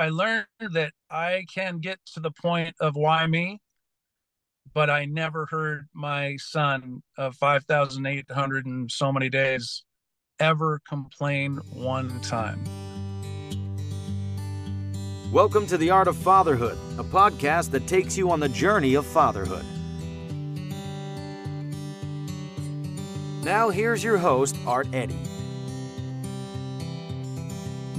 [0.00, 3.60] I learned that I can get to the point of why me,
[4.72, 9.84] but I never heard my son of 5,800 and so many days
[10.38, 12.64] ever complain one time.
[15.30, 19.04] Welcome to The Art of Fatherhood, a podcast that takes you on the journey of
[19.04, 19.66] fatherhood.
[23.44, 25.18] Now, here's your host, Art Eddy.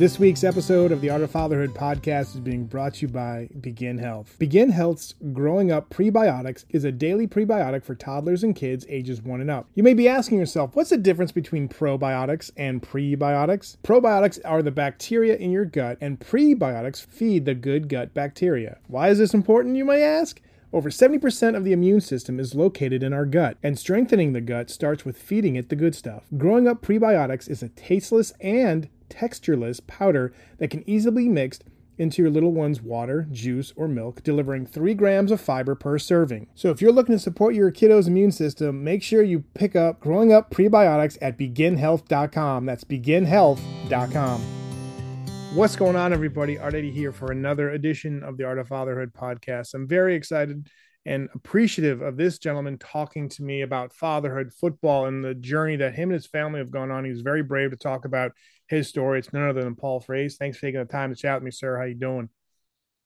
[0.02, 3.50] This week's episode of the Art of Fatherhood podcast is being brought to you by
[3.60, 4.36] Begin Health.
[4.40, 9.42] Begin Health's Growing Up Prebiotics is a daily prebiotic for toddlers and kids ages 1
[9.42, 9.68] and up.
[9.76, 13.78] You may be asking yourself, what's the difference between probiotics and prebiotics?
[13.84, 18.80] Probiotics are the bacteria in your gut, and prebiotics feed the good gut bacteria.
[18.88, 20.42] Why is this important, you may ask?
[20.74, 24.72] Over 70% of the immune system is located in our gut, and strengthening the gut
[24.72, 26.24] starts with feeding it the good stuff.
[26.40, 31.64] Growing Up Prebiotics is a tasteless and textureless powder that can easily be mixed
[31.98, 36.48] into your little one's water, juice, or milk, delivering 3 grams of fiber per serving.
[36.56, 40.00] So if you're looking to support your kiddo's immune system, make sure you pick up
[40.00, 42.66] Growing Up Prebiotics at beginhealth.com.
[42.66, 44.42] That's beginhealth.com.
[45.54, 46.58] What's going on, everybody?
[46.58, 49.74] Art Eddy here for another edition of the Art of Fatherhood podcast.
[49.76, 50.70] I'm very excited
[51.06, 55.94] and appreciative of this gentleman talking to me about fatherhood, football, and the journey that
[55.94, 57.04] him and his family have gone on.
[57.04, 58.32] He was very brave to talk about
[58.72, 59.20] his story.
[59.20, 60.38] It's none other than Paul Frase.
[60.38, 61.78] Thanks for taking the time to chat with me, sir.
[61.78, 62.30] How you doing?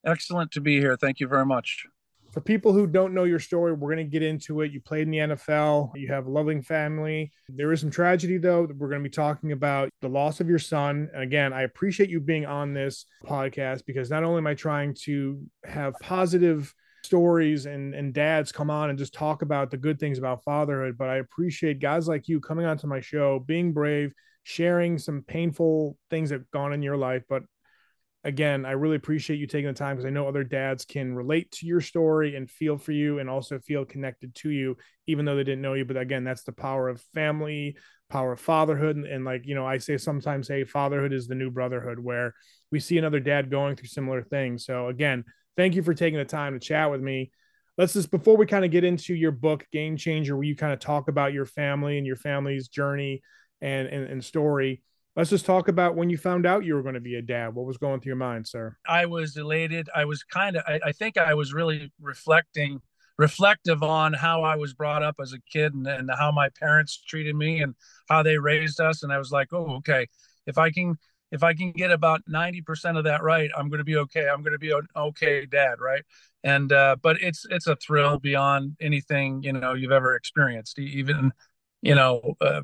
[0.06, 0.96] Excellent to be here.
[0.96, 1.86] Thank you very much.
[2.32, 4.70] For people who don't know your story, we're going to get into it.
[4.70, 5.90] You played in the NFL.
[5.96, 7.32] You have a loving family.
[7.48, 10.48] There is some tragedy, though, that we're going to be talking about the loss of
[10.48, 11.08] your son.
[11.12, 14.94] And again, I appreciate you being on this podcast because not only am I trying
[15.04, 16.72] to have positive
[17.02, 20.98] stories and and dads come on and just talk about the good things about fatherhood
[20.98, 24.12] but i appreciate guys like you coming onto my show being brave
[24.48, 27.42] sharing some painful things that have gone in your life but
[28.22, 31.50] again i really appreciate you taking the time because i know other dads can relate
[31.50, 34.76] to your story and feel for you and also feel connected to you
[35.08, 35.84] even though they didn't know you.
[35.84, 37.76] But again that's the power of family
[38.08, 38.94] power of fatherhood.
[38.94, 42.34] And, and like you know i say sometimes hey, fatherhood is the new brotherhood where
[42.70, 44.64] we see another dad going through similar things.
[44.64, 45.24] So again
[45.56, 47.32] thank you for taking the time to chat with me.
[47.76, 50.72] Let's just before we kind of get into your book, Game Changer, where you kind
[50.72, 53.22] of talk about your family and your family's journey
[53.60, 54.82] and, and, and story.
[55.14, 57.54] Let's just talk about when you found out you were going to be a dad.
[57.54, 58.76] What was going through your mind, sir?
[58.86, 59.88] I was elated.
[59.94, 62.82] I was kind of, I, I think I was really reflecting,
[63.16, 67.00] reflective on how I was brought up as a kid and, and how my parents
[67.08, 67.74] treated me and
[68.10, 69.02] how they raised us.
[69.02, 70.06] And I was like, oh, okay,
[70.46, 70.98] if I can
[71.32, 74.28] if I can get about 90% of that right, I'm going to be okay.
[74.28, 75.80] I'm going to be an okay dad.
[75.80, 76.02] Right.
[76.44, 80.78] And, uh, but it's, it's a thrill beyond anything, you know, you've ever experienced.
[80.78, 81.32] Even,
[81.82, 82.62] you know, uh,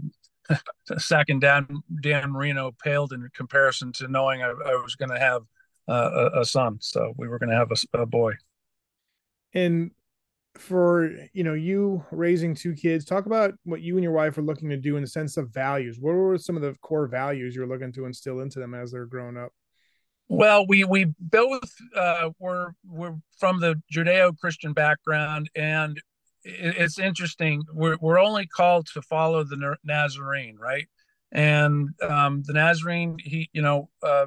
[0.99, 5.43] second Dan, Dan Marino paled in comparison to knowing I, I was going to have
[5.89, 6.79] uh, a, a, son.
[6.81, 8.33] So we were going to have a, a boy.
[9.55, 9.91] And
[10.59, 14.43] for you know you raising two kids talk about what you and your wife are
[14.43, 17.57] looking to do in the sense of values what were some of the core values
[17.57, 19.51] you're looking to instill into them as they're growing up
[20.29, 26.01] well we we both uh were we're from the judeo-christian background and
[26.45, 30.89] it's interesting we're, we're only called to follow the nazarene right
[31.31, 34.27] and um the nazarene he you know uh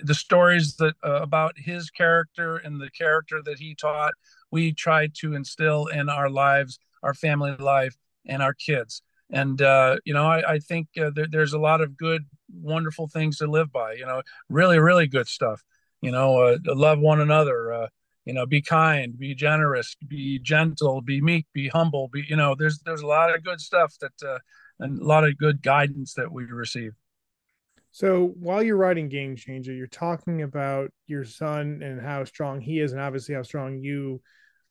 [0.00, 4.14] the stories that uh, about his character and the character that he taught
[4.54, 9.02] we try to instill in our lives, our family life, and our kids.
[9.30, 13.08] And uh, you know, I, I think uh, there, there's a lot of good, wonderful
[13.08, 13.94] things to live by.
[13.94, 15.60] You know, really, really good stuff.
[16.00, 17.88] You know, uh, love one another.
[18.24, 22.08] You know, be kind, be generous, be gentle, be meek, be humble.
[22.08, 24.38] Be you know, there's there's a lot of good stuff that uh,
[24.80, 26.92] and a lot of good guidance that we receive.
[27.90, 32.80] So while you're writing Game Changer, you're talking about your son and how strong he
[32.80, 34.20] is, and obviously how strong you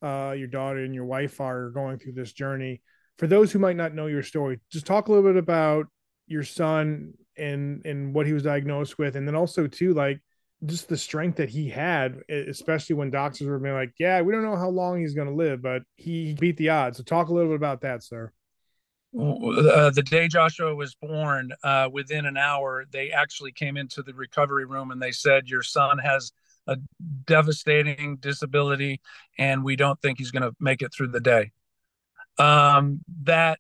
[0.01, 2.81] uh, your daughter and your wife are going through this journey.
[3.17, 5.85] For those who might not know your story, just talk a little bit about
[6.27, 10.19] your son and and what he was diagnosed with, and then also too like
[10.65, 14.43] just the strength that he had, especially when doctors were being like, "Yeah, we don't
[14.43, 17.33] know how long he's going to live, but he beat the odds." So talk a
[17.33, 18.31] little bit about that, sir.
[19.15, 24.13] Uh, the day Joshua was born, uh, within an hour, they actually came into the
[24.13, 26.31] recovery room and they said, Your son has
[26.65, 26.77] a
[27.25, 29.01] devastating disability,
[29.37, 31.51] and we don't think he's going to make it through the day.
[32.39, 33.59] Um, that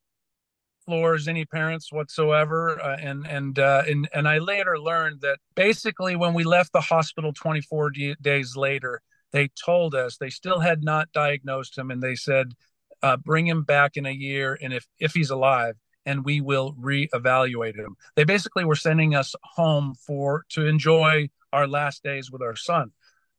[0.85, 6.15] floors any parents whatsoever, uh, and and uh, and and I later learned that basically
[6.15, 9.01] when we left the hospital 24 d- days later,
[9.31, 12.53] they told us they still had not diagnosed him, and they said,
[13.01, 15.75] uh, "Bring him back in a year, and if if he's alive."
[16.05, 17.95] and we will reevaluate him.
[18.15, 22.91] They basically were sending us home for to enjoy our last days with our son.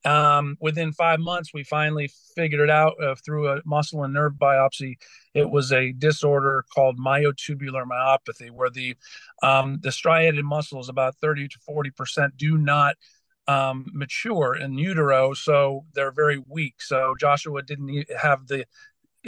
[0.05, 4.35] Um, within five months, we finally figured it out uh, through a muscle and nerve
[4.35, 4.97] biopsy.
[5.33, 8.97] It was a disorder called myotubular myopathy, where the
[9.43, 12.97] um, the striated muscles, about 30 to 40 percent, do not
[13.49, 16.83] um, mature in utero, so they're very weak.
[16.83, 18.67] So Joshua didn't have the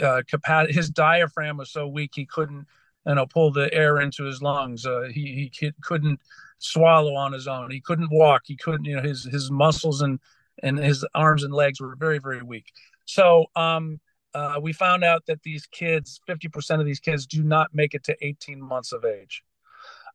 [0.01, 0.73] uh, capacity.
[0.73, 2.67] His diaphragm was so weak he couldn't,
[3.05, 4.85] you know, pull the air into his lungs.
[4.85, 6.19] Uh, he he couldn't
[6.59, 7.71] swallow on his own.
[7.71, 8.43] He couldn't walk.
[8.45, 10.19] He couldn't, you know, his his muscles and
[10.63, 12.71] and his arms and legs were very very weak.
[13.05, 13.99] So um,
[14.33, 18.03] uh, we found out that these kids, 50% of these kids, do not make it
[18.03, 19.43] to 18 months of age.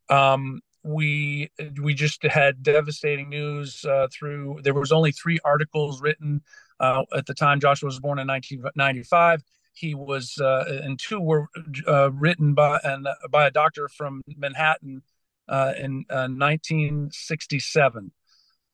[0.09, 1.51] Um, we
[1.81, 4.61] we just had devastating news uh, through.
[4.63, 6.43] There was only three articles written
[6.81, 7.61] uh, at the time.
[7.61, 9.43] Joshua was born in 1995.
[9.75, 11.47] He was, uh, and two were
[11.87, 15.03] uh, written by and by a doctor from Manhattan
[15.49, 18.13] uh, in 1967.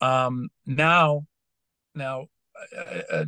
[0.00, 1.26] Uh, um, now
[1.98, 2.26] now,
[2.76, 3.24] uh, uh,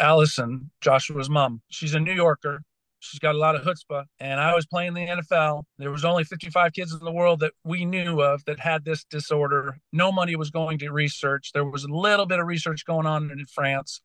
[0.00, 2.62] Allison, Joshua's mom, she's a New Yorker.
[2.98, 4.04] She's got a lot of chutzpah.
[4.18, 5.62] And I was playing the NFL.
[5.78, 9.04] There was only 55 kids in the world that we knew of that had this
[9.04, 9.76] disorder.
[9.92, 11.52] No money was going to research.
[11.52, 14.00] There was a little bit of research going on in France.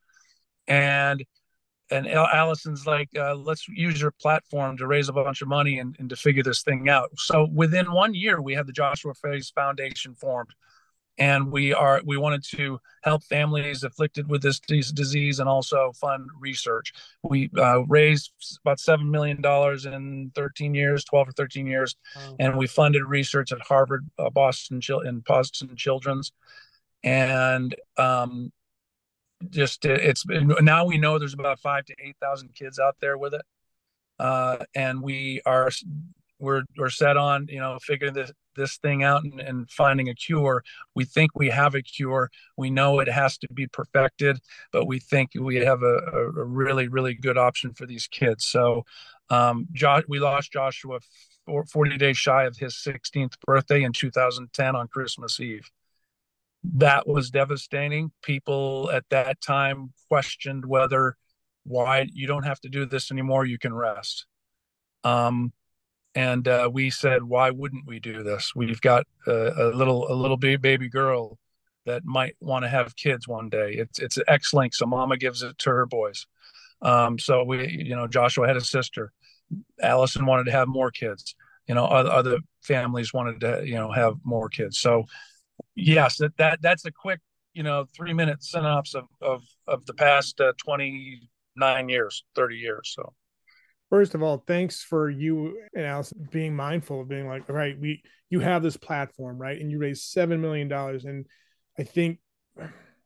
[0.68, 1.26] And
[1.90, 5.94] and Allison's like, uh, let's use your platform to raise a bunch of money and,
[6.00, 7.10] and to figure this thing out.
[7.18, 10.52] So within one year, we had the Joshua Frase Foundation formed
[11.18, 16.30] and we are we wanted to help families afflicted with this disease and also fund
[16.40, 16.94] research.
[17.24, 18.32] We uh, raised
[18.64, 22.36] about seven million dollars in 13 years, 12 or 13 years, oh.
[22.40, 26.32] and we funded research at Harvard, uh, Boston, in Boston Children's,
[27.04, 28.52] and um,
[29.50, 33.34] just it's now we know there's about five to eight thousand kids out there with
[33.34, 33.42] it,
[34.20, 35.70] uh, and we are
[36.42, 40.16] we're we're set on you know figuring this this thing out and, and, finding a
[40.16, 40.62] cure.
[40.94, 42.30] We think we have a cure.
[42.58, 44.40] We know it has to be perfected
[44.72, 48.46] but we think we have a, a really really good option for these kids.
[48.46, 48.86] So
[49.30, 51.00] um josh we lost joshua
[51.72, 55.70] 40 days shy of his 16th birthday in 2010 on christmas eve.
[56.64, 58.12] That was devastating.
[58.22, 61.16] People at that time questioned whether
[61.64, 63.46] why you don't have to do this anymore.
[63.46, 64.26] You can rest.
[65.04, 65.54] Um
[66.16, 68.54] and uh, we said, why wouldn't we do this?
[68.56, 71.38] We've got a, a little a little baby girl
[71.86, 73.74] that might want to have kids one day.
[73.74, 76.28] It's it's X link, so Mama gives it to her boys.
[76.82, 79.12] Um, so we, you know, Joshua had a sister.
[79.82, 81.36] Allison wanted to have more kids.
[81.68, 84.80] You know, other, other families wanted to, you know, have more kids.
[84.80, 85.06] So,
[85.76, 87.20] yes, that, that that's a quick,
[87.54, 92.58] you know, three minute synopsis of of of the past uh, twenty nine years, thirty
[92.58, 92.94] years.
[92.96, 93.14] So.
[93.92, 97.78] First of all, thanks for you and Alice being mindful of being like, all right,
[97.78, 99.60] we you have this platform, right?
[99.60, 101.04] And you raised seven million dollars.
[101.04, 101.28] And
[101.78, 102.20] I think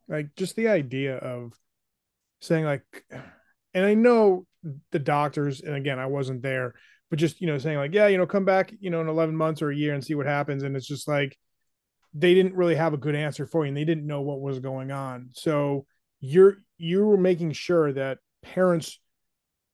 [0.08, 1.54] like just the idea of
[2.40, 2.84] saying like
[3.74, 4.46] and I know
[4.92, 6.76] the doctors, and again, I wasn't there,
[7.10, 9.36] but just you know, saying like, yeah, you know, come back, you know, in 11
[9.36, 10.62] months or a year and see what happens.
[10.62, 11.36] And it's just like
[12.14, 14.60] they didn't really have a good answer for you and they didn't know what was
[14.60, 15.30] going on.
[15.34, 15.88] So
[16.22, 19.00] you're you were making sure that parents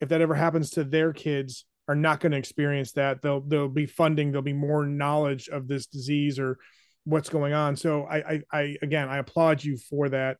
[0.01, 3.21] if that ever happens to their kids are not going to experience that.
[3.21, 6.57] They'll they'll be funding there'll be more knowledge of this disease or
[7.05, 7.75] what's going on.
[7.75, 10.37] So I, I i again i applaud you for that.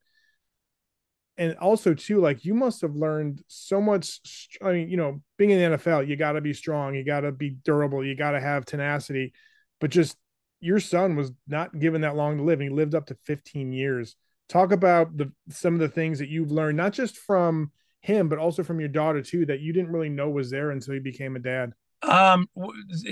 [1.38, 5.50] And also too like you must have learned so much i mean you know being
[5.51, 8.32] in the nfl you got to be strong you got to be durable you got
[8.32, 9.34] to have tenacity
[9.80, 10.18] but just
[10.62, 14.15] your son was not given that long to live he lived up to 15 years.
[14.48, 18.39] Talk about the some of the things that you've learned not just from him, but
[18.39, 21.36] also from your daughter too, that you didn't really know was there until you became
[21.36, 21.74] a dad?
[22.01, 22.48] Um,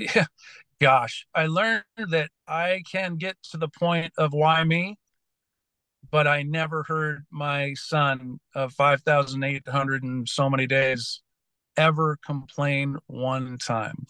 [0.82, 4.98] gosh, I learned that I can get to the point of why me,
[6.12, 11.22] but I never heard my son of 5,800 and so many days
[11.78, 14.08] ever complain one time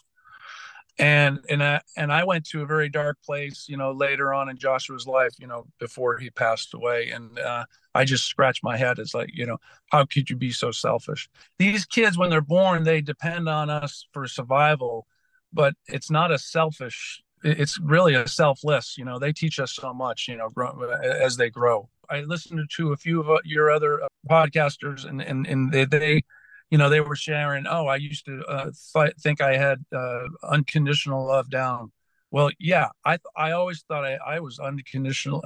[1.00, 4.50] and and I and I went to a very dark place, you know, later on
[4.50, 7.64] in Joshua's life, you know, before he passed away, and uh,
[7.96, 9.00] I just scratched my head.
[9.00, 9.58] It's like, you know,
[9.92, 11.30] how could you be so selfish?
[11.58, 15.08] These kids, when they're born, they depend on us for survival,
[15.54, 17.24] but it's not a selfish.
[17.44, 18.98] It's really a selfless.
[18.98, 20.28] You know, they teach us so much.
[20.28, 21.90] You know, grow, as they grow.
[22.10, 26.24] I listened to a few of your other podcasters, and and and they, they
[26.72, 30.26] you know, they were sharing, oh, I used to uh, th- think I had uh,
[30.44, 31.92] unconditional love down.
[32.32, 35.44] Well, yeah, I I always thought I, I was unconditional,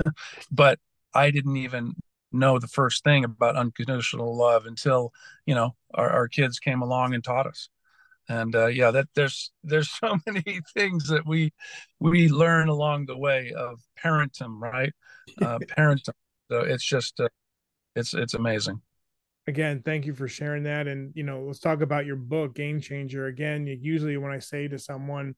[0.50, 0.78] but
[1.14, 1.94] I didn't even
[2.32, 5.12] know the first thing about unconditional love until
[5.46, 7.68] you know our, our kids came along and taught us.
[8.28, 11.52] and uh, yeah that there's there's so many things that we
[12.00, 14.92] we learn along the way of parenting right
[15.42, 16.14] uh parenting
[16.50, 17.28] so it's just uh,
[17.96, 18.80] it's it's amazing
[19.46, 20.86] again thank you for sharing that.
[20.86, 23.26] And you know let's talk about your book game changer.
[23.26, 25.34] Again usually when i say to someone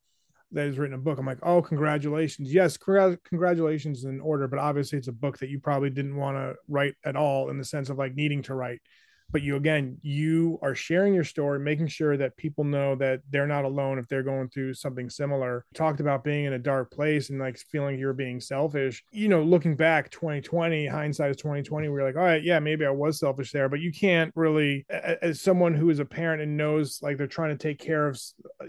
[0.53, 2.53] that has written a book i'm like oh congratulations.
[2.53, 6.55] Yes congratulations in order but obviously it's a book that you probably didn't want to
[6.69, 8.81] write at all in the sense of like needing to write
[9.31, 13.47] but you again you are sharing your story making sure that people know that they're
[13.47, 15.65] not alone if they're going through something similar.
[15.75, 19.05] Talked about being in a dark place and like feeling you're being selfish.
[19.13, 22.91] You know looking back 2020 hindsight is 2020 we're like all right yeah maybe i
[22.91, 27.01] was selfish there but you can't really as someone who is a parent and knows
[27.03, 28.21] like they're trying to take care of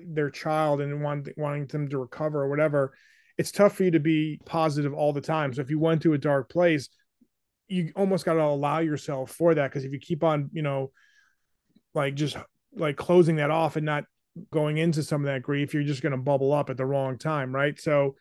[0.05, 2.93] their child and want, wanting them to recover or whatever
[3.39, 5.53] it's tough for you to be positive all the time.
[5.53, 6.89] So if you went to a dark place
[7.69, 10.91] you almost got to allow yourself for that because if you keep on you know
[11.93, 12.35] like just
[12.75, 14.03] like closing that off and not
[14.51, 17.17] going into some of that grief you're just going to bubble up at the wrong
[17.17, 17.79] time right?
[17.79, 18.15] So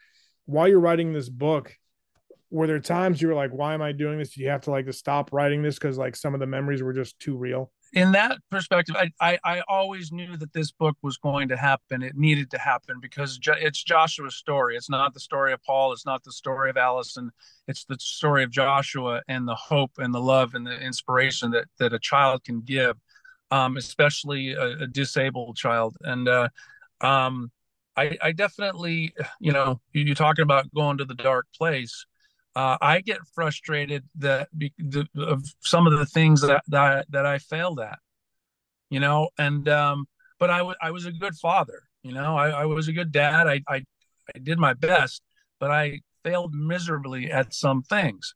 [0.47, 1.75] while you're writing this book
[2.51, 4.35] were there times you were like why am i doing this?
[4.35, 6.83] Do you have to like to stop writing this because like some of the memories
[6.83, 10.97] were just too real in that perspective, I, I, I always knew that this book
[11.03, 12.03] was going to happen.
[12.03, 14.77] It needed to happen because it's Joshua's story.
[14.77, 15.93] It's not the story of Paul.
[15.93, 17.31] It's not the story of Allison.
[17.67, 21.67] It's the story of Joshua and the hope and the love and the inspiration that
[21.79, 22.97] that a child can give,
[23.51, 25.97] um, especially a, a, disabled child.
[26.03, 26.49] And uh,
[27.01, 27.51] um,
[27.97, 32.07] I, I definitely, you know, you're talking about going to the dark place
[32.59, 37.25] uh, I get frustrated that be, the, of some of the things that, that that
[37.25, 38.01] I failed at,
[38.91, 40.09] you know, and um,
[40.41, 43.13] but I, w- I was a good father, you know, I, I was a good
[43.13, 43.47] dad.
[43.47, 43.85] I, I
[44.35, 45.23] I did my best,
[45.61, 48.35] but I failed miserably at some things,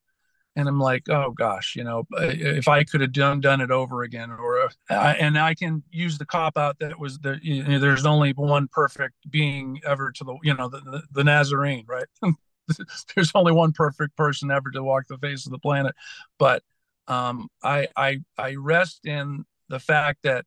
[0.55, 4.05] and I'm like, oh gosh, you know, if I could have done done it over
[4.05, 8.07] again, or and I can use the cop out that was the you know, there's
[8.07, 12.07] only one perfect being ever to the you know the the, the Nazarene, right?
[13.15, 15.95] there's only one perfect person ever to walk the face of the planet.
[16.39, 16.63] But
[17.09, 20.45] um, I, I, I rest in the fact that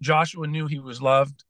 [0.00, 1.44] Joshua knew he was loved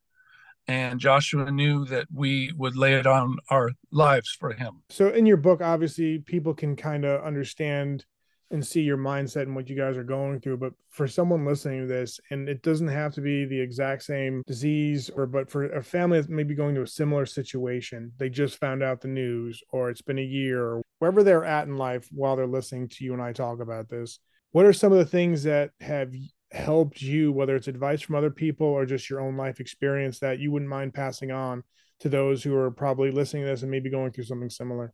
[0.67, 4.83] and Joshua knew that we would lay it on our lives for him.
[4.89, 8.07] So in your book, obviously people can kind of understand
[8.51, 10.59] and see your mindset and what you guys are going through.
[10.59, 14.43] But for someone listening to this, and it doesn't have to be the exact same
[14.47, 18.59] disease, or but for a family that's maybe going to a similar situation, they just
[18.59, 22.09] found out the news, or it's been a year, or wherever they're at in life
[22.13, 24.19] while they're listening to you and I talk about this.
[24.53, 26.15] What are some of the things that have
[26.53, 30.39] helped you, whether it's advice from other people or just your own life experience, that
[30.39, 31.65] you wouldn't mind passing on
[32.01, 34.93] to those who are probably listening to this and maybe going through something similar?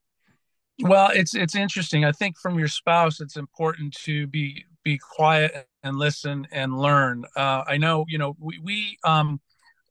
[0.83, 2.05] Well, it's it's interesting.
[2.05, 7.25] I think from your spouse, it's important to be be quiet and listen and learn.
[7.37, 9.41] Uh, I know, you know, we, we um,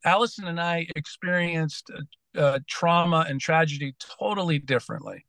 [0.03, 1.91] Allison and I experienced
[2.35, 5.25] uh, trauma and tragedy totally differently.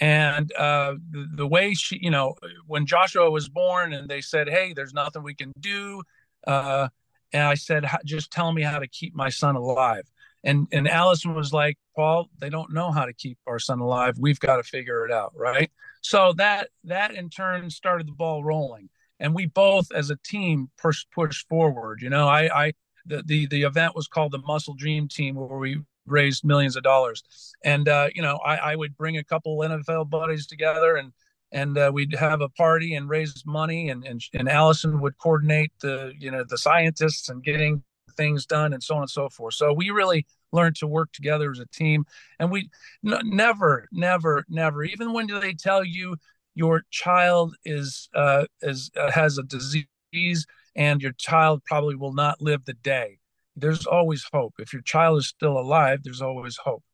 [0.00, 2.34] And uh, the, the, way she, you know,
[2.66, 6.02] when Joshua was born and they said, hey, there's nothing we can do.
[6.46, 6.88] Uh,
[7.32, 10.10] and I said, just tell me how to keep my son alive
[10.44, 14.16] and and Allison was like, Paul, they don't know how to keep our son alive.
[14.18, 15.70] We've got to figure it out, right?
[16.02, 18.88] So that that in turn started the ball rolling,
[19.20, 22.02] and we both as a team pushed pushed forward.
[22.02, 22.72] You know, I I
[23.06, 26.82] the the the event was called the Muscle Dream Team, where we raised millions of
[26.82, 27.22] dollars,
[27.64, 31.12] and uh, you know, I I would bring a couple NFL buddies together and.
[31.54, 35.70] And uh, we'd have a party and raise money, and, and and Allison would coordinate
[35.82, 39.54] the you know the scientists and getting things done and so on and so forth.
[39.54, 42.04] So we really learned to work together as a team.
[42.38, 42.70] And we
[43.06, 46.16] n- never, never, never, even when do they tell you
[46.54, 52.40] your child is uh, is uh, has a disease and your child probably will not
[52.40, 53.18] live the day.
[53.56, 54.54] There's always hope.
[54.58, 56.84] If your child is still alive, there's always hope.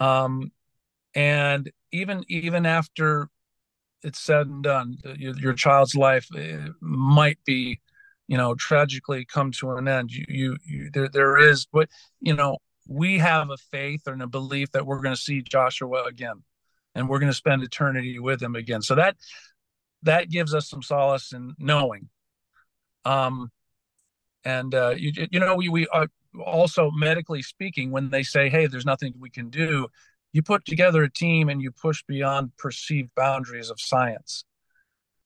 [0.00, 0.52] Um,
[1.14, 3.28] and even even after
[4.02, 7.80] it's said and done, your, your child's life eh, might be
[8.26, 10.10] you know tragically come to an end.
[10.12, 11.88] You you, you there there is but
[12.20, 16.04] you know we have a faith and a belief that we're going to see Joshua
[16.04, 16.42] again
[16.94, 18.82] and we're going to spend eternity with him again.
[18.82, 19.16] So that
[20.02, 22.08] that gives us some solace in knowing.
[23.04, 23.50] Um
[24.44, 28.48] and uh you, you know we we are uh, also medically speaking when they say
[28.48, 29.88] hey there's nothing we can do
[30.32, 34.44] you put together a team and you push beyond perceived boundaries of science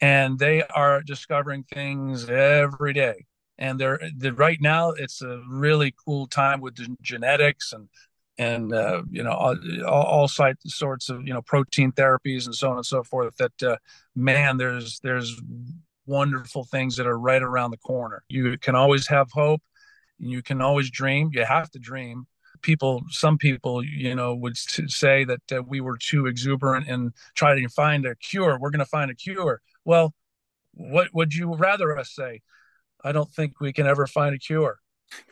[0.00, 3.26] and they are discovering things every day
[3.58, 7.88] and they're, they're right now it's a really cool time with genetics and
[8.40, 12.76] and uh, you know all, all sorts of you know protein therapies and so on
[12.76, 13.76] and so forth that uh,
[14.14, 15.40] man there's there's
[16.06, 19.60] wonderful things that are right around the corner you can always have hope
[20.18, 21.30] You can always dream.
[21.32, 22.26] You have to dream.
[22.62, 27.62] People, some people, you know, would say that uh, we were too exuberant and trying
[27.62, 28.58] to find a cure.
[28.60, 29.60] We're going to find a cure.
[29.88, 30.12] Well,
[30.74, 32.42] what would you rather us say?
[33.02, 34.80] I don't think we can ever find a cure.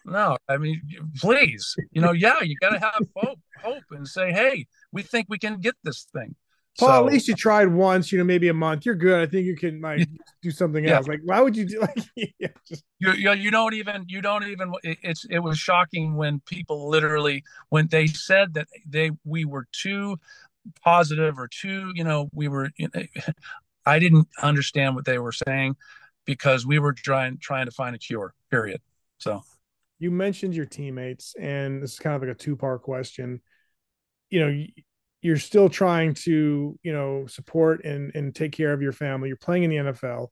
[0.06, 0.80] No, I mean,
[1.20, 5.26] please, you know, yeah, you got to have hope, hope, and say, hey, we think
[5.28, 6.36] we can get this thing.
[6.78, 8.86] Paul, so, at least you tried once, you know, maybe a month.
[8.86, 9.20] You're good.
[9.20, 10.08] I think you can like
[10.40, 10.96] do something yeah.
[10.96, 11.06] else.
[11.06, 12.82] Like, why would you do like yeah, just...
[12.98, 17.44] you, you you don't even you don't even it's it was shocking when people literally
[17.68, 20.16] when they said that they we were too
[20.82, 23.02] positive or too, you know, we were you know,
[23.86, 25.76] I didn't understand what they were saying
[26.24, 28.80] because we were trying trying to find a cure, period.
[29.18, 29.42] So
[29.98, 33.40] you mentioned your teammates, and this is kind of like a two part question.
[34.28, 34.64] You know,
[35.22, 39.28] you're still trying to, you know, support and and take care of your family.
[39.28, 40.28] You're playing in the NFL,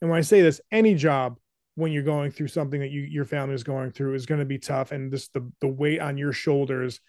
[0.00, 1.36] and when I say this, any job
[1.76, 4.46] when you're going through something that you your family is going through is going to
[4.46, 7.00] be tough, and this the the weight on your shoulders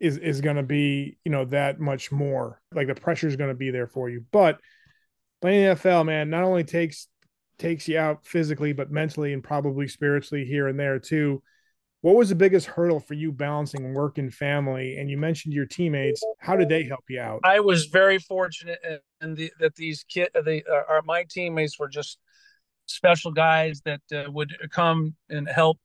[0.00, 2.60] is is going to be you know that much more.
[2.74, 4.58] Like the pressure is going to be there for you, but
[5.40, 7.08] playing NFL, man, not only takes
[7.58, 11.42] takes you out physically, but mentally and probably spiritually here and there too.
[12.02, 14.96] What was the biggest hurdle for you balancing work and family?
[14.96, 16.24] And you mentioned your teammates.
[16.38, 17.40] How did they help you out?
[17.44, 18.78] I was very fortunate
[19.20, 22.18] in the, that these kids, the, uh, my teammates were just
[22.86, 25.78] special guys that uh, would come and help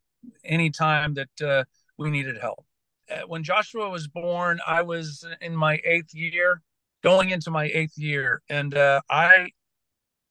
[0.45, 1.63] anytime that uh,
[1.97, 2.65] we needed help.
[3.11, 6.61] Uh, when Joshua was born, I was in my eighth year,
[7.05, 9.49] going into my eighth year, and uh, I,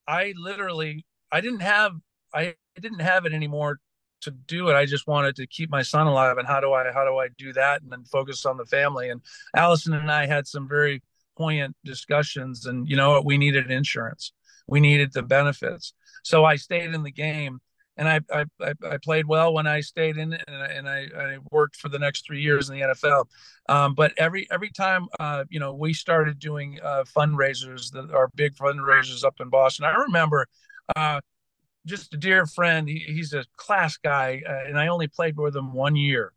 [0.07, 1.93] I literally I didn't have
[2.33, 3.79] I didn't have it anymore
[4.21, 4.73] to do it.
[4.73, 6.37] I just wanted to keep my son alive.
[6.37, 7.81] And how do I how do I do that?
[7.81, 9.09] And then focus on the family.
[9.09, 9.21] And
[9.55, 11.01] Allison and I had some very
[11.37, 12.65] poignant discussions.
[12.65, 13.25] And you know what?
[13.25, 14.33] We needed insurance.
[14.67, 15.93] We needed the benefits.
[16.23, 17.59] So I stayed in the game.
[17.97, 18.45] And I, I,
[18.83, 21.87] I played well when I stayed in it, and, I, and I, I worked for
[21.87, 23.25] the next three years in the NFL.
[23.69, 28.29] Um, but every every time, uh, you know, we started doing uh, fundraisers, that our
[28.35, 29.85] big fundraisers up in Boston.
[29.85, 30.45] I remember
[30.95, 31.21] uh,
[31.85, 32.87] just a dear friend.
[32.87, 36.33] He, he's a class guy, uh, and I only played with him one year.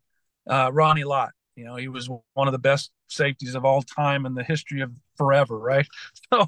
[0.48, 1.30] Uh, Ronnie Lott.
[1.56, 4.80] You know, he was one of the best safeties of all time in the history
[4.80, 5.86] of forever, right?
[6.32, 6.46] So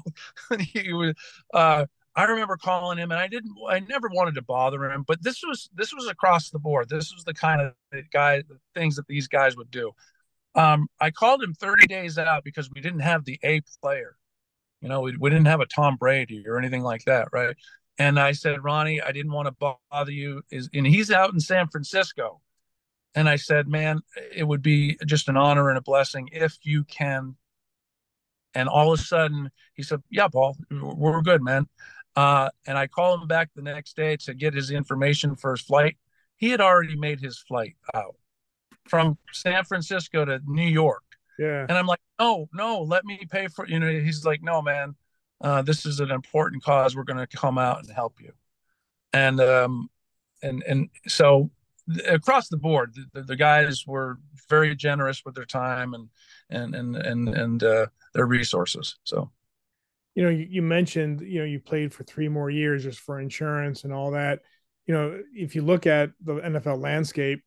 [0.59, 1.15] he was.
[2.15, 3.55] I remember calling him, and I didn't.
[3.69, 6.89] I never wanted to bother him, but this was this was across the board.
[6.89, 7.73] This was the kind of
[8.11, 8.43] guy
[8.75, 9.91] things that these guys would do.
[10.55, 14.17] Um, I called him 30 days out because we didn't have the A player.
[14.81, 17.55] You know, we, we didn't have a Tom Brady or anything like that, right?
[17.97, 20.41] And I said, Ronnie, I didn't want to bother you.
[20.51, 22.41] Is and he's out in San Francisco.
[23.13, 24.01] And I said, man,
[24.33, 27.35] it would be just an honor and a blessing if you can.
[28.53, 31.67] And all of a sudden, he said, "Yeah, Paul, we're good, man."
[32.15, 35.61] Uh, and I called him back the next day to get his information for his
[35.61, 35.97] flight.
[36.37, 38.15] He had already made his flight out
[38.87, 41.03] from San Francisco to New York.
[41.39, 41.65] Yeah.
[41.67, 43.67] And I'm like, no, no, let me pay for.
[43.67, 44.95] You know, he's like, no, man,
[45.39, 46.95] uh, this is an important cause.
[46.95, 48.33] We're going to come out and help you.
[49.13, 49.89] And um,
[50.43, 51.49] and and so
[52.07, 54.19] across the board, the, the, guys were
[54.49, 56.09] very generous with their time and
[56.49, 58.97] and and and and uh, their resources.
[59.03, 59.31] So,
[60.15, 63.19] you know, you, you mentioned you know you played for three more years just for
[63.19, 64.39] insurance and all that.
[64.85, 67.43] You know, if you look at the NFL landscape,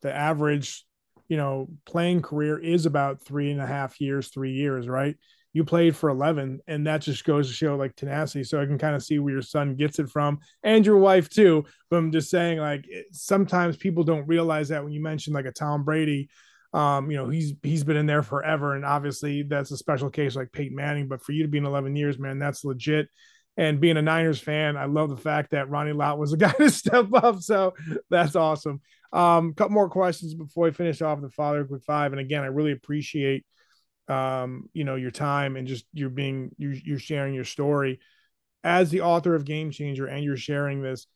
[0.00, 0.84] the average
[1.28, 5.16] you know playing career is about three and a half years, three years, right?
[5.52, 8.78] you played for 11 and that just goes to show like tenacity so i can
[8.78, 12.12] kind of see where your son gets it from and your wife too but i'm
[12.12, 16.28] just saying like sometimes people don't realize that when you mention like a tom brady
[16.72, 20.36] um, you know, he's he's been in there forever, and obviously that's a special case
[20.36, 21.08] like Peyton Manning.
[21.08, 23.08] But for you to be in 11 years, man, that's legit.
[23.58, 26.52] And being a Niners fan, I love the fact that Ronnie Lott was the guy
[26.52, 27.40] to step up.
[27.40, 27.74] So
[28.08, 28.80] that's awesome.
[29.12, 32.12] Um, a couple more questions before we finish off the father quick five.
[32.12, 33.44] And again, I really appreciate
[34.08, 38.00] um, you know, your time and just you're being you're, you're sharing your story
[38.64, 41.06] as the author of Game Changer and you're sharing this.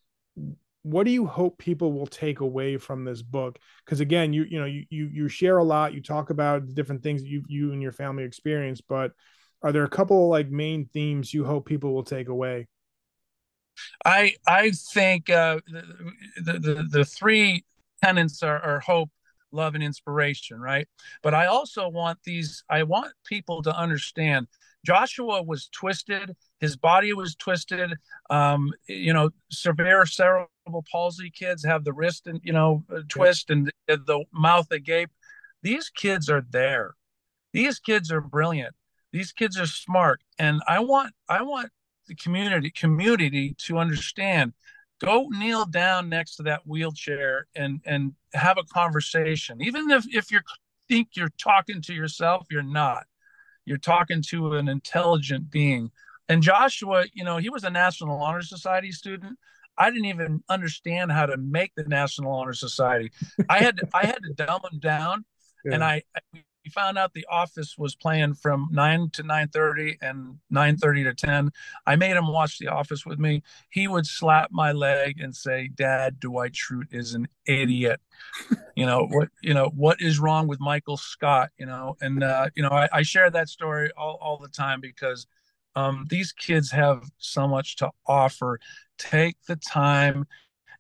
[0.87, 3.59] What do you hope people will take away from this book?
[3.85, 5.95] Because again, you you know you, you you share a lot.
[5.95, 9.11] You talk about the different things that you you and your family experience, but
[9.63, 12.69] are there a couple of like main themes you hope people will take away?
[14.05, 17.65] I I think uh, the, the the three
[18.01, 19.11] tenants are, are hope,
[19.53, 20.87] love and inspiration right
[21.23, 24.47] but i also want these i want people to understand
[24.87, 26.37] joshua was twisted.
[26.61, 27.95] His body was twisted.
[28.31, 33.51] Um you know severe cerebral palsy kids have the wrist and you know uh, twist
[33.51, 35.11] and the mouth agape.
[35.63, 36.95] These kids are there.
[37.53, 38.75] These kids are brilliant.
[39.13, 40.23] These kids are smart.
[40.39, 41.71] And i want i want
[42.07, 44.53] the community community to understand
[45.01, 49.61] go kneel down next to that wheelchair and and have a conversation.
[49.61, 50.41] Even if if you
[50.89, 53.05] think you're talking to yourself you're not
[53.67, 55.91] you're talking to an intelligent being.
[56.29, 59.39] And joshua you know he was a national honor society student.
[59.79, 63.13] I didn't even understand how to make the national honor society.
[63.51, 65.25] I had to, i had to dumb him down
[65.67, 65.75] yeah.
[65.75, 66.21] and I, I
[66.67, 71.53] we found out the office was playing from 9 to 9.30 and 9.30 to 10
[71.87, 73.43] i made him watch the office with me.
[73.71, 78.01] He would slap my leg and say dad dwight schrute is an idiot.
[78.75, 81.97] You know what you know what is wrong with michael scott you know?
[82.01, 85.27] And uh, you know I, I, share that story all, all the time because
[85.77, 88.59] um, these kids have so much to offer.
[88.99, 90.27] Take the time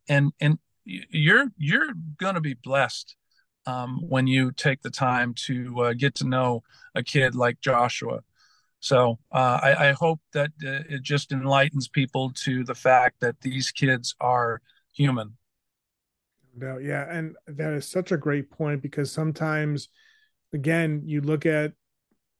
[0.08, 3.14] and and you're you're gonna be blessed
[3.66, 6.62] um, when you take the time to uh, get to know
[6.94, 8.20] a kid like Joshua.
[8.80, 13.40] So uh, I, I, hope that uh, it just enlightens people to the fact that
[13.40, 14.60] these kids are
[14.94, 15.36] human.
[16.56, 19.88] No, yeah, and that is such a great point because sometimes,
[20.52, 21.72] again, you look at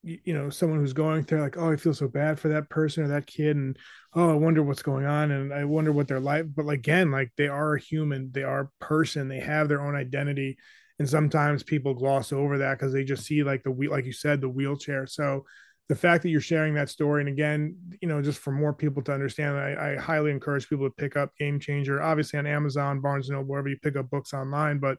[0.07, 3.03] you know someone who's going through like oh i feel so bad for that person
[3.03, 3.77] or that kid and
[4.15, 7.33] oh i wonder what's going on and i wonder what their life but again like
[7.37, 10.57] they are a human they are a person they have their own identity
[10.99, 14.13] and sometimes people gloss over that because they just see like the wheel like you
[14.13, 15.07] said the wheelchair.
[15.07, 15.45] So
[15.89, 19.03] the fact that you're sharing that story and again you know just for more people
[19.03, 23.01] to understand I, I, highly encourage people to pick up game changer obviously on amazon
[23.01, 24.79] barnes and noble wherever you pick up books online.
[24.79, 24.99] But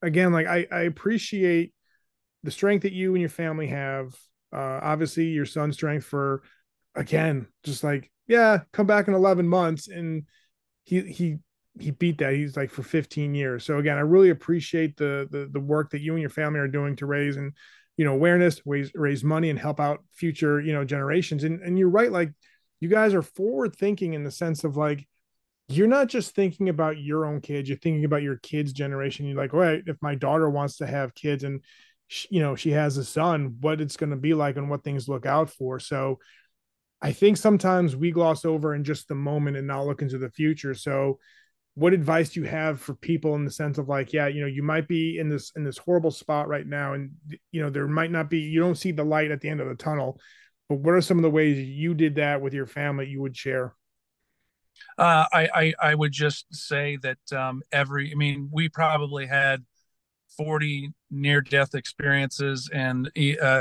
[0.00, 1.74] again like i, I appreciate
[2.44, 4.14] the strength that you and your family have.
[4.54, 6.42] Uh, obviously your son's strength for
[6.94, 10.24] again just like yeah come back in 11 months and
[10.84, 11.38] he he
[11.78, 12.34] he beat that.
[12.34, 13.64] He's like for 15 years.
[13.64, 16.68] So again, I really appreciate the the the work that you and your family are
[16.68, 17.52] doing to raise and
[17.96, 21.44] you know awareness, raise raise money, and help out future you know generations.
[21.44, 22.32] And and you're right, like
[22.80, 25.06] you guys are forward thinking in the sense of like
[25.68, 27.68] you're not just thinking about your own kids.
[27.68, 29.26] You're thinking about your kids' generation.
[29.26, 31.62] You're like, right, if my daughter wants to have kids and
[32.08, 34.84] she, you know she has a son, what it's going to be like and what
[34.84, 35.78] things look out for.
[35.80, 36.18] So.
[37.04, 40.30] I think sometimes we gloss over in just the moment and not look into the
[40.30, 40.72] future.
[40.72, 41.18] So,
[41.74, 44.46] what advice do you have for people in the sense of like yeah you know
[44.46, 47.10] you might be in this in this horrible spot right now and
[47.50, 49.68] you know there might not be you don't see the light at the end of
[49.68, 50.18] the tunnel
[50.72, 53.36] but what are some of the ways you did that with your family you would
[53.36, 53.74] share?
[54.96, 59.66] Uh, I, I, I would just say that um, every I mean we probably had
[60.38, 63.10] 40 near death experiences and uh,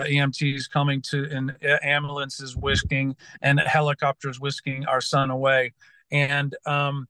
[0.08, 5.74] EMTs coming to and ambulances whisking and helicopters whisking our son away.
[6.12, 7.10] And um,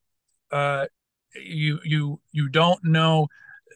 [0.52, 0.86] uh,
[1.34, 3.28] you you you don't know.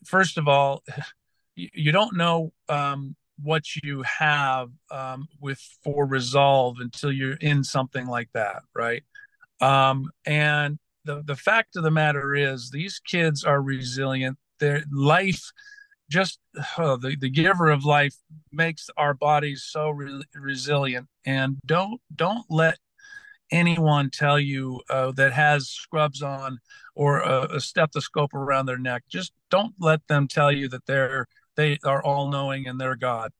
[0.05, 0.83] First of all,
[1.57, 8.07] you don't know um, what you have um, with for resolve until you're in something
[8.07, 9.03] like that, right?
[9.61, 14.39] Um, and the the fact of the matter is, these kids are resilient.
[14.59, 15.51] Their life
[16.11, 16.39] just
[16.79, 18.15] oh, the, the giver of life
[18.53, 22.79] makes our bodies so re- resilient and don't don't let
[23.51, 26.59] anyone tell you uh, that has scrubs on
[26.95, 29.05] or a, a, stethoscope around their neck.
[29.09, 33.33] Just don't let them tell you that they're they are all knowing and they're God.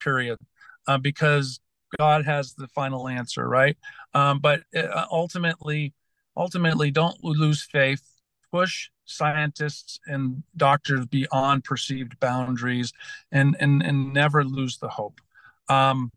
[0.00, 0.38] Period.
[0.86, 1.60] Uh, because
[1.98, 3.76] God has the final answer, right?
[4.12, 5.94] Um, but uh, ultimately,
[6.36, 8.02] ultimately, don't lose faith.
[8.50, 12.92] Push scientists and doctors beyond perceived boundaries,
[13.32, 15.20] and and and never lose the hope.
[15.68, 16.12] Um,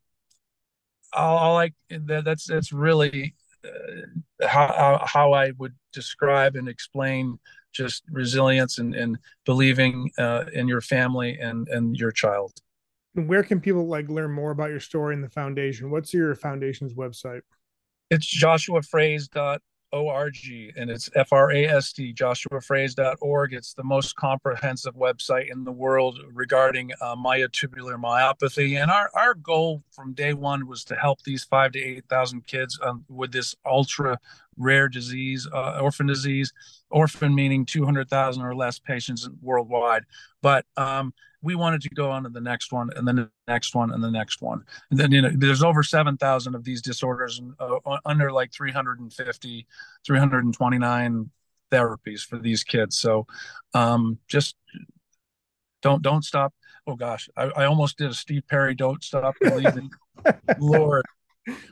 [1.18, 7.40] all, all I that, that's that's really uh, how how I would describe and explain
[7.74, 12.54] just resilience and, and believing uh, in your family and and your child.
[13.14, 15.90] Where can people like learn more about your story and the foundation?
[15.90, 17.42] What's your foundation's website?
[18.10, 19.36] It's joshuafrased
[19.94, 20.36] org
[20.76, 27.96] and it's f-r-a-s-e joshuafrased.org it's the most comprehensive website in the world regarding uh, myotubular
[27.96, 28.82] myopathy.
[28.82, 32.46] And our, our goal from day one was to help these five to eight thousand
[32.48, 34.20] kids um, with this ultra
[34.58, 36.52] rare disease uh, orphan disease
[36.90, 40.04] orphan meaning 200000 or less patients worldwide.
[40.42, 43.76] But um, we wanted to go on to the next one and then the next
[43.76, 44.64] one and the next one.
[44.90, 49.68] And then you know there's over 7000 of these disorders uh, under like 350
[50.06, 51.30] 329
[51.72, 52.98] therapies for these kids.
[52.98, 53.28] So
[53.74, 54.56] um, just
[55.82, 56.54] don't don't stop.
[56.86, 57.30] Oh gosh.
[57.36, 59.92] I, I almost did a steve perry don't stop believing.
[60.60, 61.06] Lord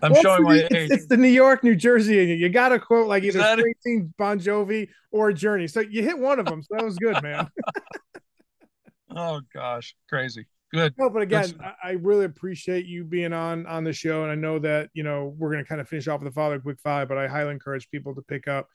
[0.01, 0.89] I'm well, showing my age.
[0.91, 4.39] It's the New York, New Jersey, and you got to quote like either Springsteen, Bon
[4.39, 5.67] Jovi, or Journey.
[5.67, 6.63] So you hit one of them.
[6.63, 7.49] So that was good, man.
[9.17, 10.45] Oh gosh, crazy.
[10.73, 10.93] Good.
[10.97, 14.35] No, but again, I, I really appreciate you being on on the show, and I
[14.35, 16.79] know that you know we're going to kind of finish off with the father quick
[16.83, 18.67] five, but I highly encourage people to pick up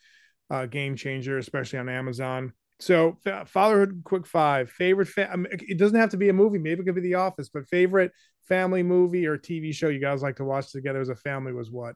[0.48, 2.52] uh, game changer, especially on Amazon.
[2.80, 5.06] So, fatherhood, quick five favorite.
[5.06, 6.58] Fa- I mean, it doesn't have to be a movie.
[6.58, 8.10] Maybe it could be The Office, but favorite
[8.48, 11.70] family movie or TV show you guys like to watch together as a family was
[11.70, 11.94] what?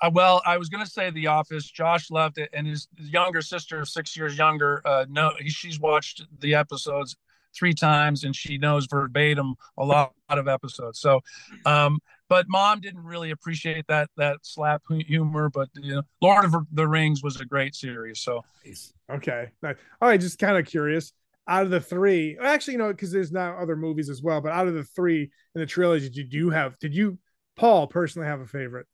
[0.00, 1.70] Uh, well, I was going to say The Office.
[1.70, 6.22] Josh loved it, and his younger sister, six years younger, uh, no, he, she's watched
[6.40, 7.16] the episodes
[7.54, 11.00] three times, and she knows verbatim a lot, lot of episodes.
[11.00, 11.20] So,
[11.66, 15.50] um, but mom didn't really appreciate that that slap humor.
[15.50, 18.20] But you know, Lord of the Rings was a great series.
[18.20, 18.42] So,
[19.10, 20.20] okay, all right.
[20.20, 21.12] Just kind of curious.
[21.48, 24.40] Out of the three, actually, you know, because there's now other movies as well.
[24.42, 26.78] But out of the three in the trilogy, did you have?
[26.78, 27.18] Did you,
[27.56, 28.86] Paul, personally have a favorite?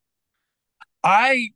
[1.03, 1.51] I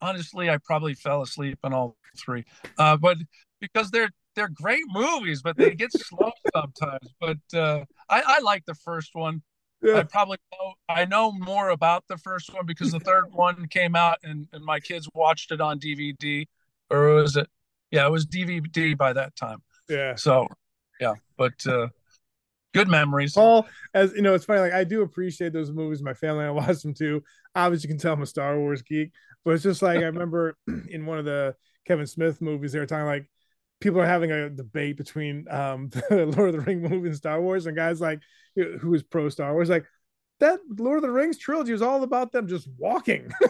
[0.00, 2.44] honestly, I probably fell asleep on all three,
[2.78, 3.18] uh, but
[3.60, 7.14] because they're they're great movies, but they get slow sometimes.
[7.20, 9.42] But uh, I, I like the first one.
[9.84, 9.98] Yeah.
[9.98, 13.94] I probably know I know more about the first one because the third one came
[13.94, 16.46] out and, and my kids watched it on DVD
[16.90, 17.48] or was it
[17.90, 19.62] yeah, it was DVD by that time.
[19.88, 20.16] Yeah.
[20.16, 20.48] So
[21.00, 21.88] yeah, but uh
[22.72, 23.34] good memories.
[23.34, 24.60] Paul, as you know, it's funny.
[24.60, 26.02] Like I do appreciate those movies.
[26.02, 27.22] My family, I watch them too.
[27.54, 29.12] Obviously, you can tell I'm a Star Wars geek,
[29.44, 30.56] but it's just like I remember
[30.88, 31.54] in one of the
[31.86, 33.28] Kevin Smith movies, they were talking like
[33.84, 37.40] people are having a debate between um the Lord of the Ring movie and Star
[37.40, 38.20] Wars, and guys like
[38.56, 39.84] who is pro Star Wars, like
[40.40, 43.30] that Lord of the Rings trilogy is all about them just walking.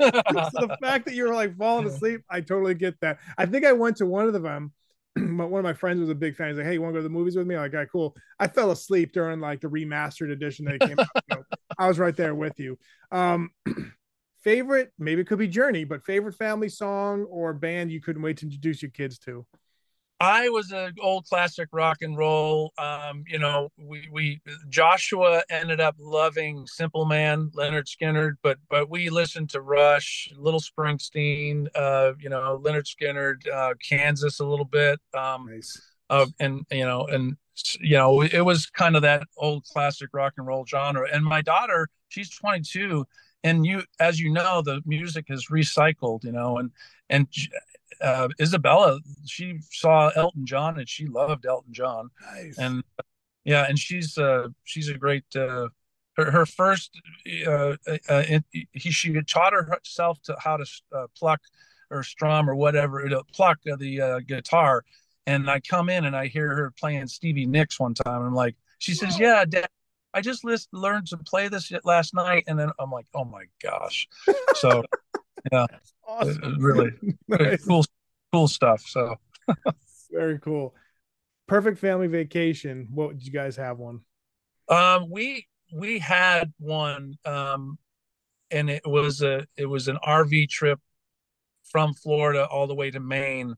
[0.00, 3.18] so the fact that you're like falling asleep, I totally get that.
[3.38, 4.72] I think I went to one of them
[5.14, 6.48] but one of my friends was a big fan.
[6.48, 7.80] He's like, "Hey, you want to go to the movies with me?" I'm like, "All
[7.80, 11.08] right, cool." I fell asleep during like the remastered edition that came out.
[11.30, 11.44] So
[11.78, 12.78] I was right there with you.
[13.12, 13.50] Um,
[14.42, 18.38] favorite, maybe it could be Journey, but favorite family song or band you couldn't wait
[18.38, 19.46] to introduce your kids to.
[20.18, 22.72] I was an old classic rock and roll.
[22.78, 28.88] Um, you know, we we Joshua ended up loving Simple Man, Lynyrd Skynyrd, but but
[28.88, 34.64] we listened to Rush, Little Springsteen, uh, you know, Lynyrd Skynyrd, uh, Kansas a little
[34.64, 35.00] bit.
[35.12, 35.78] Um, nice.
[36.08, 37.36] Uh, and you know, and
[37.80, 41.06] you know, it was kind of that old classic rock and roll genre.
[41.12, 43.06] And my daughter, she's 22,
[43.44, 46.24] and you, as you know, the music is recycled.
[46.24, 46.70] You know, and
[47.10, 47.28] and
[48.00, 52.10] uh, Isabella, she saw Elton John and she loved Elton John.
[52.32, 52.58] Nice.
[52.58, 52.82] And
[53.44, 55.24] yeah, and she's uh, she's a great.
[55.34, 55.68] Uh,
[56.16, 56.98] her, her first,
[57.46, 57.76] uh,
[58.08, 58.22] uh,
[58.72, 61.40] he she taught herself to how to uh, pluck
[61.90, 64.84] or strum or whatever, to pluck the uh, guitar.
[65.26, 68.18] And I come in and I hear her playing Stevie Nicks one time.
[68.18, 69.68] And I'm like, she says, "Yeah, Dad,
[70.14, 73.44] I just list, learned to play this last night." And then I'm like, "Oh my
[73.62, 74.08] gosh!"
[74.54, 74.84] So
[75.52, 75.66] yeah,
[76.06, 76.56] awesome.
[76.58, 76.92] really
[77.28, 77.64] nice.
[77.64, 77.84] cool,
[78.32, 78.82] cool stuff.
[78.86, 79.16] So
[80.10, 80.74] very cool.
[81.46, 82.88] Perfect family vacation.
[82.90, 84.00] What did you guys have one?
[84.68, 87.78] Um, we we had one, um,
[88.50, 90.80] and it was a it was an RV trip
[91.64, 93.54] from Florida all the way to Maine,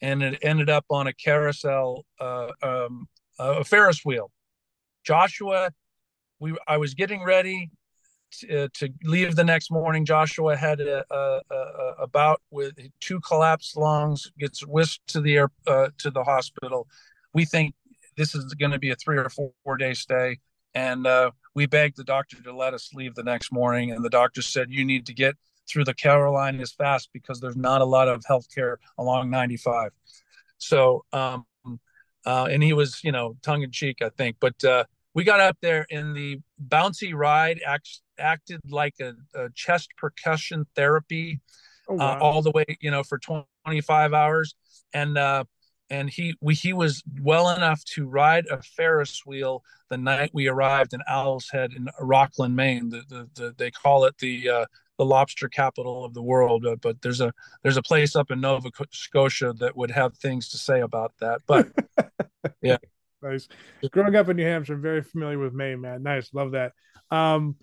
[0.00, 3.06] and it ended up on a carousel, uh, um,
[3.38, 4.30] a Ferris wheel.
[5.04, 5.70] Joshua,
[6.38, 7.70] we I was getting ready
[8.44, 10.04] uh, to leave the next morning.
[10.04, 15.36] Joshua had a, a, a, a, bout with two collapsed lungs, gets whisked to the
[15.36, 16.88] air uh, to the hospital.
[17.32, 17.74] We think
[18.16, 20.38] this is going to be a three or four, four day stay,
[20.74, 23.90] and uh, we begged the doctor to let us leave the next morning.
[23.90, 25.36] And the doctor said, "You need to get
[25.68, 29.90] through the Carolinas fast because there's not a lot of health care along 95."
[30.58, 31.46] So, um,
[32.26, 35.40] uh, and he was, you know, tongue in cheek, I think, but uh, we got
[35.40, 41.40] up there in the bouncy ride act, acted like a, a, chest percussion therapy
[41.88, 42.18] oh, uh, wow.
[42.18, 44.54] uh, all the way you know for 25 hours.
[44.92, 45.44] And uh
[45.90, 50.48] and he we he was well enough to ride a ferris wheel the night we
[50.48, 54.64] arrived in owl's head in rockland maine the, the, the they call it the uh
[54.98, 56.64] the lobster capital of the world.
[56.64, 60.48] Uh, but there's a there's a place up in nova scotia that would have things
[60.50, 61.40] to say about that.
[61.46, 61.68] But
[62.62, 62.78] yeah
[63.24, 63.48] nice.
[63.90, 66.02] Growing up in New Hampshire, I'm very familiar with Maine, man.
[66.02, 66.72] Nice, love that.
[67.10, 67.56] Um,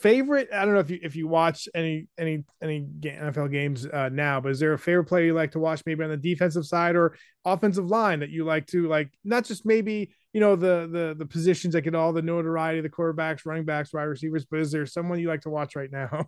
[0.00, 0.48] favorite?
[0.52, 4.40] I don't know if you if you watch any any any NFL games uh, now,
[4.40, 6.96] but is there a favorite player you like to watch, maybe on the defensive side
[6.96, 9.10] or offensive line that you like to like?
[9.24, 12.90] Not just maybe you know the the the positions that get all the notoriety, the
[12.90, 16.26] quarterbacks, running backs, wide receivers, but is there someone you like to watch right now?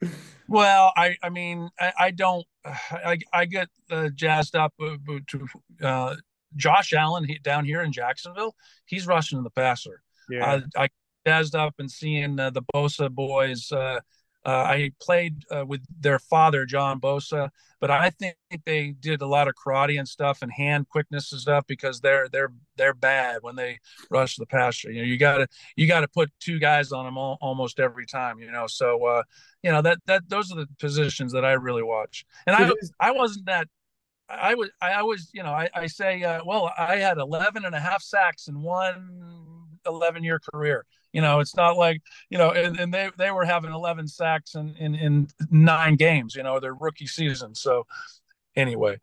[0.48, 4.96] well, I I mean I, I don't I I get uh, jazzed up uh,
[5.28, 5.46] to
[5.82, 6.16] uh,
[6.56, 8.54] Josh Allen he, down here in Jacksonville,
[8.86, 10.02] he's rushing the passer.
[10.28, 10.60] Yeah.
[10.76, 10.88] I, I
[11.26, 14.00] jazzed up and seeing uh, the Bosa boys, uh,
[14.42, 19.26] Uh, I played uh, with their father, John Bosa, but I think they did a
[19.26, 23.42] lot of karate and stuff and hand quickness and stuff because they're they're they're bad
[23.42, 24.90] when they rush the pasture.
[24.90, 28.38] You know, you gotta you gotta put two guys on them all, almost every time.
[28.38, 29.22] You know, so uh,
[29.62, 32.24] you know that that those are the positions that I really watch.
[32.46, 33.68] And I I wasn't that
[34.30, 37.74] I was I was you know I, I say uh, well I had 11 and
[37.74, 42.50] a half sacks in one 11 year career you know, it's not like you know,
[42.52, 46.36] and, and they they were having 11 sacks in, in in nine games.
[46.36, 47.54] You know, their rookie season.
[47.54, 47.86] So
[48.54, 48.98] anyway,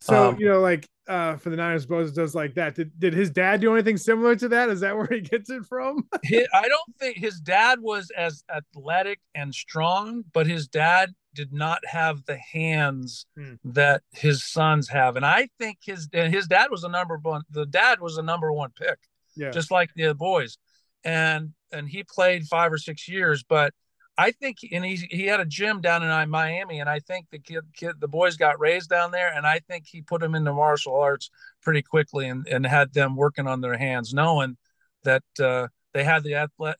[0.00, 2.74] so um, you know, like uh, for the Niners, Bosa does like that.
[2.74, 4.68] Did did his dad do anything similar to that?
[4.68, 6.08] Is that where he gets it from?
[6.24, 11.78] I don't think his dad was as athletic and strong, but his dad did not
[11.86, 13.54] have the hands hmm.
[13.64, 17.42] that his sons have, and I think his his dad was a number one.
[17.50, 18.98] The dad was a number one pick,
[19.36, 20.58] yeah, just like the boys
[21.04, 23.44] and and he played five or six years.
[23.48, 23.72] But
[24.20, 27.38] I think, and he he had a gym down in Miami, and I think the
[27.38, 30.52] kid, kid the boys got raised down there, and I think he put them into
[30.52, 31.30] martial arts
[31.62, 34.58] pretty quickly, and and had them working on their hands, knowing
[35.04, 36.76] that uh, they had the athlete,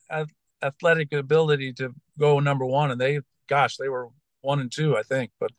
[0.62, 4.08] athletic ability to go number one, and they, gosh, they were
[4.42, 5.30] one and two, I think.
[5.40, 5.52] But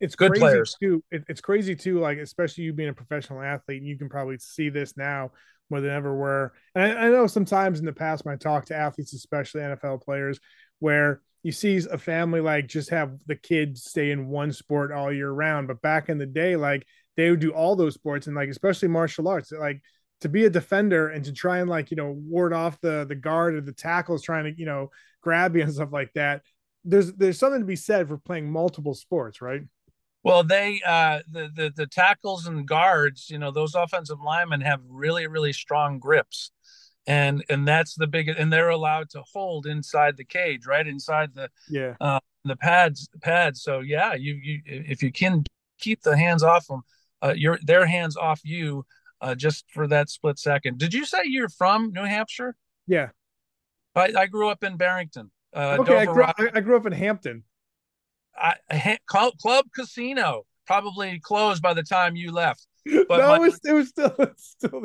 [0.00, 1.02] it's good players too.
[1.10, 4.94] it's crazy too, like especially you being a professional athlete, you can probably see this
[4.94, 5.30] now
[5.70, 6.52] more than ever were.
[6.74, 10.02] And I, I know sometimes in the past when I talk to athletes, especially NFL
[10.02, 10.40] players,
[10.80, 15.12] where you see a family like just have the kids stay in one sport all
[15.12, 15.68] year round.
[15.68, 16.86] But back in the day, like
[17.16, 19.82] they would do all those sports and like especially martial arts, like
[20.20, 23.14] to be a defender and to try and like you know ward off the the
[23.14, 26.42] guard or the tackles trying to you know grab you and stuff like that.
[26.84, 29.62] There's there's something to be said for playing multiple sports, right?
[30.24, 34.80] Well, they uh, the, the the tackles and guards, you know, those offensive linemen have
[34.88, 36.50] really really strong grips,
[37.08, 41.34] and and that's the big and they're allowed to hold inside the cage, right inside
[41.34, 43.62] the yeah uh, the pads pads.
[43.62, 45.42] So yeah, you you if you can
[45.80, 46.82] keep the hands off them,
[47.24, 48.84] uh, your their hands off you,
[49.22, 50.76] uh, just for that split second.
[50.78, 52.54] Did you say you're from New Hampshire?
[52.86, 53.08] Yeah,
[53.94, 55.30] I, I grew up in Barrington.
[55.56, 57.42] Uh, okay, I grew, I grew up in Hampton.
[58.36, 62.67] I, Club Casino probably closed by the time you left.
[62.84, 64.82] But no, my, it, was, it was still still.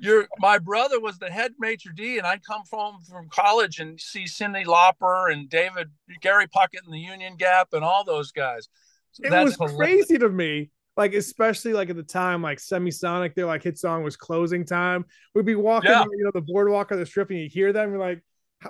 [0.00, 4.00] Your my brother was the head major d, and I'd come home from college and
[4.00, 8.68] see Cyndi Lauper and David Gary Puckett in the Union Gap and all those guys.
[9.12, 9.76] So it was hilarious.
[9.76, 10.70] crazy to me.
[10.96, 15.04] Like especially like at the time, like Semisonic, their like hit song was closing time.
[15.34, 16.04] We'd be walking, yeah.
[16.04, 17.90] you know, the boardwalk or the strip, and you hear them.
[17.90, 18.22] You're like,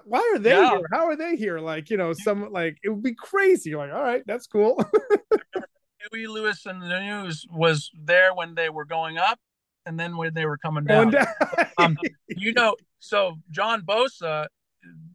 [0.05, 0.71] why are they yeah.
[0.71, 0.87] here?
[0.91, 1.59] How are they here?
[1.61, 3.71] Like, you know, some like it would be crazy.
[3.71, 4.83] You're like, all right, that's cool.
[6.13, 9.39] Huey Lewis and the News was there when they were going up,
[9.87, 11.11] and then when they were coming down.
[11.11, 11.27] down.
[11.79, 11.97] um,
[12.29, 14.47] you know, so John Bosa,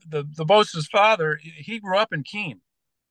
[0.08, 2.62] the the Bosa's father, he grew up in Keene.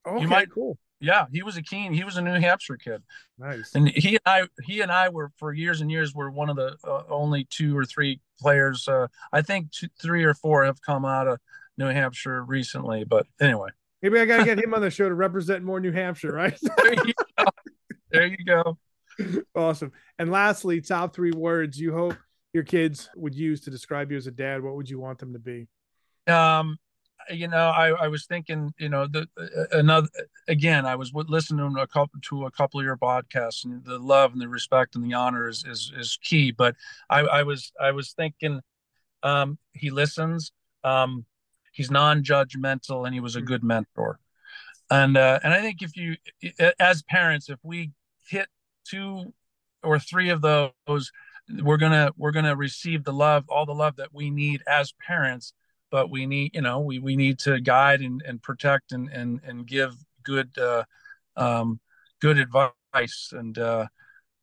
[0.07, 0.79] Okay, you might, cool.
[1.01, 1.93] Yeah, he was a Keene.
[1.93, 3.03] He was a New Hampshire kid.
[3.39, 3.75] Nice.
[3.75, 6.57] And he and I, he and I were for years and years were one of
[6.57, 8.89] the uh, only two or three players.
[8.89, 11.39] Uh, I think two, three or four have come out of
[11.77, 13.05] New Hampshire recently.
[13.05, 13.69] But anyway,
[14.03, 16.59] maybe I got to get him on the show to represent more New Hampshire, right?
[18.11, 18.79] There, you go.
[19.55, 19.93] Awesome.
[20.19, 22.17] And lastly, top three words you hope
[22.53, 24.63] your kids would use to describe you as a dad.
[24.63, 25.67] What would you want them to be?
[26.27, 26.79] Um,
[27.31, 30.09] you know, I, I was thinking, you know, the uh, another
[30.47, 33.99] again, I was listening to a couple to a couple of your podcasts, and the
[33.99, 36.53] love and the respect and the honor is is, is key.
[36.53, 36.77] But
[37.11, 38.61] I, I was I was thinking,
[39.23, 40.53] um, he listens,
[40.85, 41.25] um,
[41.73, 44.21] he's non-judgmental, and he was a good mentor.
[44.91, 46.17] And uh, and I think if you,
[46.79, 47.91] as parents, if we
[48.29, 48.49] hit
[48.85, 49.33] two
[49.83, 51.13] or three of those,
[51.63, 55.53] we're gonna we're gonna receive the love, all the love that we need as parents.
[55.91, 59.41] But we need you know we, we need to guide and, and protect and, and
[59.45, 60.85] and give good uh,
[61.37, 61.81] um,
[62.21, 63.33] good advice.
[63.33, 63.87] And uh,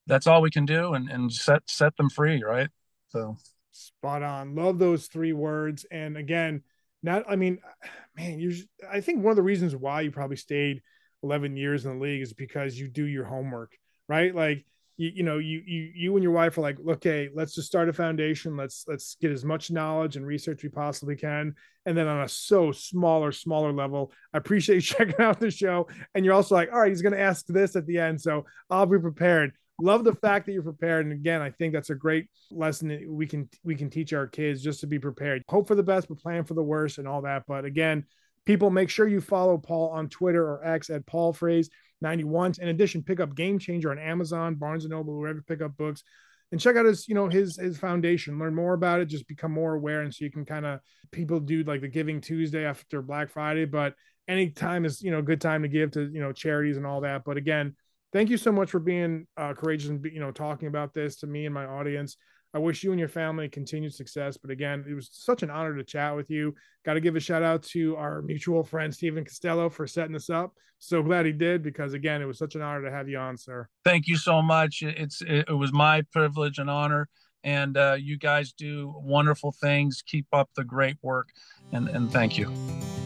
[0.08, 2.70] that's all we can do and, and set set them free right?
[3.10, 3.38] So.
[3.78, 4.56] Spot on.
[4.56, 5.86] Love those three words.
[5.92, 6.64] And again
[7.06, 7.60] not i mean
[8.18, 8.54] man you
[8.92, 10.82] i think one of the reasons why you probably stayed
[11.24, 13.74] 11 years in the league is because you do your homework
[14.08, 14.34] right?
[14.34, 14.66] Like
[14.98, 17.90] you, you know you you you and your wife are like okay let's just start
[17.90, 18.56] a foundation.
[18.56, 21.56] Let's let's get as much knowledge and research we possibly can.
[21.86, 25.88] And then on a so smaller smaller level i appreciate you checking out the show.
[26.14, 28.46] And you're also like all right he's going to ask this at the end so
[28.70, 29.54] i'll be prepared.
[29.82, 33.02] Love the fact that you're prepared and again i think that's a great lesson that
[33.10, 35.44] we can we can teach our kids just to be prepared.
[35.50, 37.44] Hope for the best but plan for the worst and all that.
[37.46, 38.06] But again
[38.46, 41.68] people make sure you follow paul on twitter or x at paul Frase
[42.02, 42.56] 91.
[42.60, 45.78] In addition, pick up Game Changer on Amazon, Barnes and Noble, wherever you pick up
[45.78, 46.04] books,
[46.52, 48.38] and check out his, you know, his his foundation.
[48.38, 49.06] Learn more about it.
[49.06, 50.80] Just become more aware, and so you can kind of
[51.12, 53.66] people do like the Giving Tuesday after Black Friday.
[53.66, 53.96] But
[54.28, 56.86] any time is you know a good time to give to you know charities and
[56.86, 57.24] all that.
[57.26, 57.76] But again,
[58.14, 61.28] thank you so much for being uh, courageous and you know talking about this to
[61.28, 62.18] me and my audience.
[62.56, 64.38] I wish you and your family continued success.
[64.38, 66.56] But again, it was such an honor to chat with you.
[66.86, 70.30] Got to give a shout out to our mutual friend Stephen Costello for setting this
[70.30, 70.54] up.
[70.80, 73.38] So glad he did because again, it was such an honor to have you on,
[73.38, 73.68] sir.
[73.84, 74.84] Thank you so much.
[74.84, 77.10] It's it was my privilege and honor,
[77.44, 80.02] and uh, you guys do wonderful things.
[80.06, 81.30] Keep up the great work,
[81.74, 82.54] and and thank you.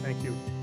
[0.04, 0.59] Thank you.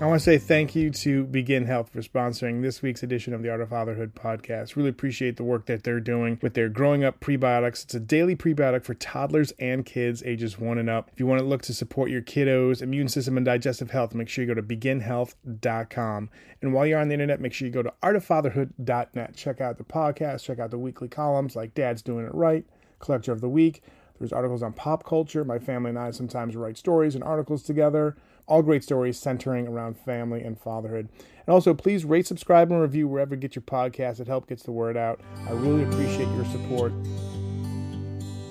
[0.00, 3.42] I want to say thank you to Begin Health for sponsoring this week's edition of
[3.42, 4.74] the Art of Fatherhood podcast.
[4.74, 7.84] Really appreciate the work that they're doing with their growing up prebiotics.
[7.84, 11.10] It's a daily prebiotic for toddlers and kids ages one and up.
[11.12, 14.28] If you want to look to support your kiddos' immune system and digestive health, make
[14.28, 16.30] sure you go to beginhealth.com.
[16.60, 19.36] And while you're on the internet, make sure you go to artoffatherhood.net.
[19.36, 22.66] Check out the podcast, check out the weekly columns like Dad's Doing It Right,
[22.98, 23.80] Collector of the Week.
[24.18, 25.44] There's articles on pop culture.
[25.44, 28.16] My family and I sometimes write stories and articles together.
[28.46, 31.08] All great stories centering around family and fatherhood.
[31.46, 34.20] And also, please rate, subscribe, and review wherever you get your podcast.
[34.20, 35.20] It helps gets the word out.
[35.46, 36.92] I really appreciate your support.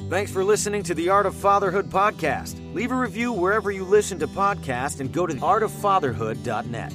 [0.09, 2.59] Thanks for listening to the Art of Fatherhood podcast.
[2.73, 6.93] Leave a review wherever you listen to podcasts and go to artoffatherhood.net.